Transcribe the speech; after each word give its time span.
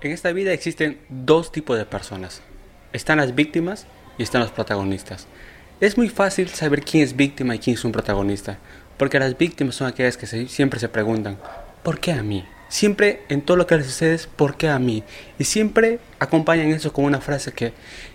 En 0.00 0.12
esta 0.12 0.30
vida 0.30 0.52
existen 0.52 1.00
dos 1.08 1.50
tipos 1.50 1.76
de 1.76 1.84
personas. 1.84 2.40
Están 2.92 3.18
las 3.18 3.34
víctimas 3.34 3.88
y 4.16 4.22
están 4.22 4.40
los 4.40 4.52
protagonistas. 4.52 5.26
Es 5.80 5.96
muy 5.96 6.08
fácil 6.08 6.48
saber 6.50 6.84
quién 6.84 7.02
es 7.02 7.16
víctima 7.16 7.56
y 7.56 7.58
quién 7.58 7.74
es 7.74 7.84
un 7.84 7.90
protagonista, 7.90 8.58
porque 8.96 9.18
las 9.18 9.36
víctimas 9.36 9.74
son 9.74 9.88
aquellas 9.88 10.16
que 10.16 10.26
siempre 10.46 10.78
se 10.78 10.88
preguntan, 10.88 11.36
¿por 11.82 11.98
qué 11.98 12.12
a 12.12 12.22
mí? 12.22 12.44
Siempre 12.68 13.22
en 13.28 13.42
todo 13.42 13.56
lo 13.56 13.66
que 13.66 13.76
les 13.76 13.86
sucede 13.86 14.14
es 14.14 14.28
¿por 14.28 14.56
qué 14.56 14.68
a 14.68 14.78
mí? 14.78 15.02
Y 15.36 15.44
siempre 15.44 15.98
acompañan 16.20 16.68
eso 16.68 16.92
con 16.92 17.04
una 17.04 17.20
frase 17.20 17.50
que 17.50 17.72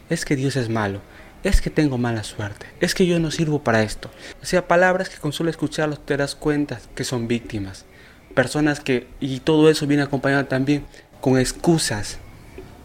es 0.10 0.24
que 0.24 0.38
Dios 0.38 0.56
es 0.56 0.70
malo, 0.70 1.02
es 1.44 1.60
que 1.60 1.70
tengo 1.70 1.98
mala 1.98 2.24
suerte, 2.24 2.66
es 2.80 2.96
que 2.96 3.08
yo 3.08 3.20
no 3.20 3.30
sirvo 3.30 3.62
para 3.62 3.84
esto. 3.84 4.10
O 4.42 4.46
sea, 4.46 4.70
palabras 4.70 5.10
que 5.10 5.18
con 5.18 5.34
solo 5.34 5.50
escucharlos 5.50 6.06
te 6.06 6.16
das 6.16 6.34
cuenta 6.36 6.80
que 6.96 7.04
son 7.04 7.28
víctimas. 7.28 7.84
Personas 8.36 8.80
que, 8.80 9.08
y 9.20 9.42
todo 9.42 9.70
eso 9.70 9.86
viene 9.86 10.04
acompañado 10.04 10.46
también 10.46 10.86
con 11.24 11.40
excusas, 11.40 12.18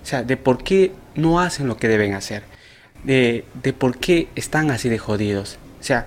o 0.01 0.07
sea, 0.07 0.23
de 0.23 0.37
por 0.37 0.63
qué 0.63 0.93
no 1.17 1.41
hacen 1.41 1.67
lo 1.67 1.77
que 1.77 1.89
deben 1.89 2.15
hacer, 2.15 2.45
de, 3.03 3.45
de 3.65 3.73
por 3.73 3.99
qué 3.99 4.29
están 4.37 4.71
así 4.71 4.89
de 4.89 4.97
jodidos. 4.97 5.59
O 5.81 5.83
sea, 5.83 6.07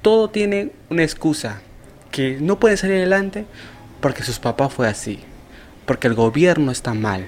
todo 0.00 0.30
tiene 0.30 0.70
una 0.90 1.02
excusa, 1.02 1.60
que 2.12 2.38
no 2.40 2.60
pueden 2.60 2.78
salir 2.78 2.98
adelante 2.98 3.46
porque 4.00 4.22
sus 4.22 4.38
papás 4.38 4.72
fue 4.72 4.86
así, 4.86 5.18
porque 5.84 6.06
el 6.06 6.14
gobierno 6.14 6.70
está 6.70 6.94
mal, 6.94 7.26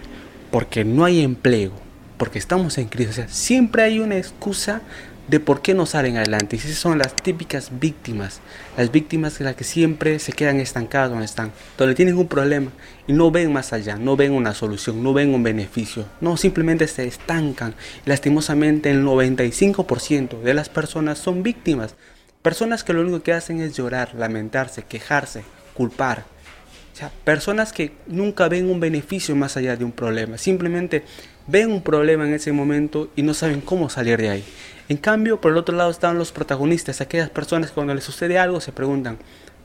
porque 0.53 0.85
no 0.85 1.05
hay 1.05 1.25
empleo, 1.25 1.73
porque 2.17 2.39
estamos 2.39 2.79
en 2.79 2.87
crisis. 2.87 3.11
O 3.11 3.15
sea, 3.15 3.29
siempre 3.29 3.83
hay 3.83 3.99
una 3.99 4.19
excusa 4.19 4.83
de 5.29 5.41
por 5.41 5.63
qué 5.63 5.75
no 5.75 5.87
salen 5.87 6.17
adelante. 6.17 6.57
Y 6.57 6.59
esas 6.59 6.77
son 6.77 6.99
las 6.99 7.15
típicas 7.17 7.71
víctimas, 7.81 8.41
las 8.77 8.91
víctimas 8.91 9.39
de 9.39 9.45
las 9.47 9.57
que 9.57 9.65
siempre 9.65 10.19
se 10.19 10.33
quedan 10.33 10.61
estancadas 10.61 11.11
donde 11.11 11.25
están, 11.25 11.53
donde 11.79 11.95
tienen 11.95 12.19
un 12.19 12.29
problema 12.29 12.71
y 13.07 13.13
no 13.13 13.31
ven 13.31 13.53
más 13.53 13.73
allá, 13.73 13.97
no 13.97 14.17
ven 14.17 14.33
una 14.33 14.55
solución, 14.55 15.03
no 15.03 15.13
ven 15.13 15.35
un 15.35 15.43
beneficio, 15.43 16.07
no, 16.21 16.37
simplemente 16.37 16.87
se 16.89 17.07
estancan. 17.07 17.75
lastimosamente 18.05 18.91
el 18.91 19.05
95% 19.05 20.43
de 20.43 20.55
las 20.55 20.69
personas 20.69 21.19
son 21.19 21.43
víctimas, 21.43 21.95
personas 22.43 22.85
que 22.85 22.93
lo 22.93 23.01
único 23.01 23.23
que 23.23 23.33
hacen 23.33 23.61
es 23.61 23.75
llorar, 23.75 24.15
lamentarse, 24.15 24.83
quejarse, 24.83 25.45
culpar. 25.75 26.25
O 26.93 26.97
sea, 26.97 27.11
personas 27.25 27.73
que 27.73 27.93
nunca 28.07 28.49
ven 28.49 28.71
un 28.71 28.79
beneficio 28.79 29.35
más 29.35 29.57
allá 29.57 29.77
de 29.77 29.85
un 29.85 29.91
problema, 29.91 30.39
simplemente 30.39 31.03
ven 31.47 31.73
un 31.73 31.83
problema 31.83 32.27
en 32.27 32.35
ese 32.35 32.53
momento 32.53 33.11
y 33.17 33.23
no 33.23 33.35
saben 33.35 33.61
cómo 33.61 33.91
salir 33.91 34.19
de 34.19 34.31
ahí. 34.31 34.45
En 34.89 34.99
cambio, 34.99 35.41
por 35.41 35.53
el 35.53 35.59
otro 35.59 35.75
lado 35.75 35.91
están 35.91 36.19
los 36.19 36.31
protagonistas, 36.31 37.01
aquellas 37.01 37.31
personas 37.31 37.71
que 37.71 37.75
cuando 37.75 37.95
les 37.95 38.05
sucede 38.05 38.39
algo 38.39 38.61
se 38.61 38.73
preguntan, 38.73 39.19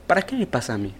¿para 0.07 0.21
qué 0.21 0.35
me 0.37 0.47
pasa 0.47 0.75
a 0.75 0.77
mí? 0.77 0.93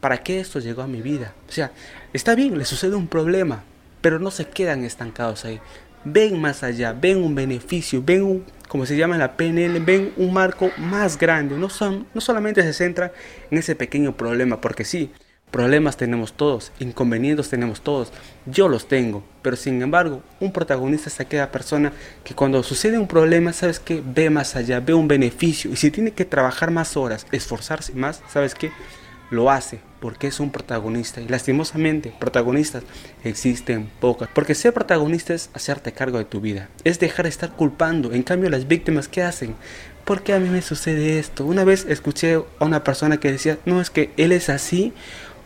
¿Para 0.00 0.22
qué 0.22 0.40
esto 0.40 0.60
llegó 0.60 0.80
a 0.80 0.86
mi 0.86 1.02
vida? 1.02 1.34
O 1.46 1.52
sea, 1.52 1.72
está 2.14 2.34
bien, 2.34 2.56
les 2.56 2.68
sucede 2.68 2.96
un 2.96 3.06
problema, 3.06 3.64
pero 4.00 4.18
no 4.18 4.30
se 4.30 4.46
quedan 4.46 4.84
estancados 4.84 5.44
ahí. 5.44 5.60
Ven 6.04 6.40
más 6.40 6.62
allá, 6.62 6.94
ven 6.94 7.18
un 7.18 7.34
beneficio, 7.34 8.02
ven 8.02 8.22
un, 8.22 8.44
como 8.66 8.86
se 8.86 8.96
llama 8.96 9.18
la 9.18 9.36
PNL, 9.36 9.78
ven 9.80 10.14
un 10.16 10.32
marco 10.32 10.70
más 10.78 11.18
grande. 11.18 11.58
No, 11.58 11.68
son, 11.68 12.06
no 12.14 12.22
solamente 12.22 12.62
se 12.62 12.72
centra 12.72 13.12
en 13.50 13.58
ese 13.58 13.76
pequeño 13.76 14.16
problema, 14.16 14.62
porque 14.62 14.86
sí, 14.86 15.12
Problemas 15.50 15.96
tenemos 15.96 16.32
todos, 16.34 16.70
inconvenientes 16.78 17.48
tenemos 17.48 17.80
todos, 17.80 18.12
yo 18.46 18.68
los 18.68 18.86
tengo, 18.86 19.24
pero 19.42 19.56
sin 19.56 19.82
embargo, 19.82 20.22
un 20.38 20.52
protagonista 20.52 21.08
es 21.08 21.18
aquella 21.18 21.50
persona 21.50 21.92
que 22.22 22.34
cuando 22.34 22.62
sucede 22.62 22.98
un 22.98 23.08
problema, 23.08 23.52
sabes 23.52 23.80
que 23.80 24.00
ve 24.04 24.30
más 24.30 24.54
allá, 24.54 24.78
ve 24.78 24.94
un 24.94 25.08
beneficio 25.08 25.72
y 25.72 25.76
si 25.76 25.90
tiene 25.90 26.12
que 26.12 26.24
trabajar 26.24 26.70
más 26.70 26.96
horas, 26.96 27.26
esforzarse 27.32 27.94
más, 27.94 28.22
sabes 28.28 28.54
que 28.54 28.70
lo 29.30 29.50
hace 29.50 29.80
porque 30.00 30.26
es 30.26 30.40
un 30.40 30.50
protagonista 30.50 31.20
y 31.20 31.28
lastimosamente 31.28 32.12
protagonistas 32.18 32.82
existen 33.22 33.88
pocas 34.00 34.28
porque 34.34 34.54
ser 34.54 34.72
protagonista 34.74 35.34
es 35.34 35.50
hacerte 35.54 35.92
cargo 35.92 36.18
de 36.18 36.24
tu 36.24 36.40
vida 36.40 36.68
es 36.84 36.98
dejar 36.98 37.24
de 37.24 37.30
estar 37.30 37.52
culpando 37.52 38.12
en 38.12 38.22
cambio 38.22 38.50
las 38.50 38.66
víctimas 38.66 39.08
qué 39.08 39.22
hacen 39.22 39.54
¿por 40.04 40.22
qué 40.22 40.32
a 40.32 40.40
mí 40.40 40.48
me 40.48 40.62
sucede 40.62 41.18
esto? 41.18 41.44
una 41.44 41.64
vez 41.64 41.86
escuché 41.88 42.42
a 42.58 42.64
una 42.64 42.82
persona 42.82 43.18
que 43.18 43.30
decía 43.30 43.58
no 43.66 43.80
es 43.80 43.90
que 43.90 44.10
él 44.16 44.32
es 44.32 44.48
así 44.48 44.92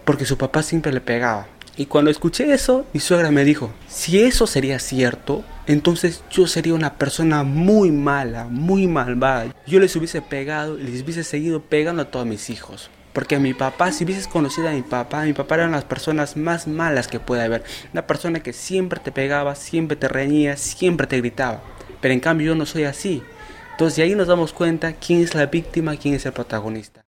porque 0.04 0.24
su 0.24 0.38
papá 0.38 0.62
siempre 0.62 0.92
le 0.92 1.00
pegaba. 1.00 1.46
Y 1.76 1.86
cuando 1.86 2.10
escuché 2.10 2.52
eso, 2.52 2.86
mi 2.92 3.00
suegra 3.00 3.32
me 3.32 3.44
dijo, 3.44 3.72
si 3.88 4.22
eso 4.22 4.46
sería 4.46 4.78
cierto, 4.78 5.44
entonces 5.66 6.22
yo 6.30 6.46
sería 6.46 6.72
una 6.74 6.94
persona 6.94 7.42
muy 7.42 7.90
mala, 7.90 8.46
muy 8.48 8.86
malvada. 8.86 9.52
Yo 9.66 9.80
les 9.80 9.96
hubiese 9.96 10.22
pegado 10.22 10.78
y 10.78 10.84
les 10.84 11.02
hubiese 11.02 11.24
seguido 11.24 11.62
pegando 11.62 12.02
a 12.02 12.10
todos 12.12 12.26
mis 12.26 12.48
hijos. 12.48 12.90
Porque 13.12 13.38
mi 13.40 13.54
papá, 13.54 13.90
si 13.90 14.04
hubieses 14.04 14.28
conocido 14.28 14.68
a 14.68 14.72
mi 14.72 14.82
papá, 14.82 15.24
mi 15.24 15.32
papá 15.32 15.56
era 15.56 15.64
una 15.64 15.76
de 15.76 15.82
las 15.82 15.88
personas 15.88 16.36
más 16.36 16.68
malas 16.68 17.08
que 17.08 17.20
puede 17.20 17.42
haber. 17.42 17.64
Una 17.92 18.06
persona 18.06 18.40
que 18.40 18.52
siempre 18.52 19.00
te 19.00 19.10
pegaba, 19.10 19.56
siempre 19.56 19.96
te 19.96 20.08
reñía, 20.08 20.56
siempre 20.56 21.06
te 21.06 21.18
gritaba. 21.18 21.60
Pero 22.00 22.14
en 22.14 22.20
cambio 22.20 22.48
yo 22.48 22.54
no 22.54 22.66
soy 22.66 22.84
así. 22.84 23.22
Entonces 23.72 23.96
de 23.96 24.04
ahí 24.04 24.14
nos 24.14 24.28
damos 24.28 24.52
cuenta 24.52 24.92
quién 24.92 25.22
es 25.22 25.34
la 25.34 25.46
víctima, 25.46 25.96
quién 25.96 26.14
es 26.14 26.26
el 26.26 26.32
protagonista. 26.32 27.03